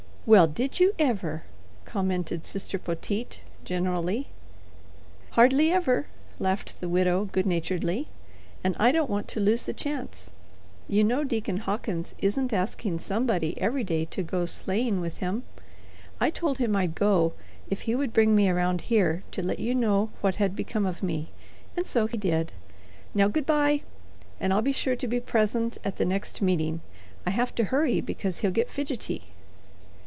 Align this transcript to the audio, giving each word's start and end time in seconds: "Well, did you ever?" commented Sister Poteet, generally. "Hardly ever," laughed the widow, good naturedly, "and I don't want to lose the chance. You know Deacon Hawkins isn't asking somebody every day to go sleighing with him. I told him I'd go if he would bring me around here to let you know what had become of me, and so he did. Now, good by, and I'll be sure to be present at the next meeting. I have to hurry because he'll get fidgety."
"Well, 0.23 0.45
did 0.45 0.79
you 0.79 0.93
ever?" 0.99 1.45
commented 1.83 2.45
Sister 2.45 2.77
Poteet, 2.77 3.41
generally. 3.65 4.27
"Hardly 5.31 5.71
ever," 5.71 6.05
laughed 6.37 6.79
the 6.79 6.87
widow, 6.87 7.25
good 7.25 7.47
naturedly, 7.47 8.07
"and 8.63 8.75
I 8.77 8.91
don't 8.91 9.09
want 9.09 9.27
to 9.29 9.39
lose 9.39 9.65
the 9.65 9.73
chance. 9.73 10.29
You 10.87 11.03
know 11.03 11.23
Deacon 11.23 11.57
Hawkins 11.57 12.13
isn't 12.19 12.53
asking 12.53 12.99
somebody 12.99 13.59
every 13.59 13.83
day 13.83 14.05
to 14.05 14.21
go 14.21 14.45
sleighing 14.45 15.01
with 15.01 15.17
him. 15.17 15.41
I 16.19 16.29
told 16.29 16.59
him 16.59 16.75
I'd 16.75 16.93
go 16.93 17.33
if 17.71 17.81
he 17.81 17.95
would 17.95 18.13
bring 18.13 18.35
me 18.35 18.47
around 18.47 18.81
here 18.81 19.23
to 19.31 19.41
let 19.41 19.57
you 19.57 19.73
know 19.73 20.11
what 20.21 20.35
had 20.35 20.55
become 20.55 20.85
of 20.85 21.01
me, 21.01 21.31
and 21.75 21.87
so 21.87 22.05
he 22.05 22.15
did. 22.17 22.51
Now, 23.15 23.27
good 23.27 23.47
by, 23.47 23.81
and 24.39 24.53
I'll 24.53 24.61
be 24.61 24.71
sure 24.71 24.95
to 24.95 25.07
be 25.07 25.19
present 25.19 25.79
at 25.83 25.97
the 25.97 26.05
next 26.05 26.43
meeting. 26.43 26.81
I 27.25 27.31
have 27.31 27.55
to 27.55 27.65
hurry 27.65 28.01
because 28.01 28.41
he'll 28.41 28.51
get 28.51 28.69
fidgety." 28.69 29.23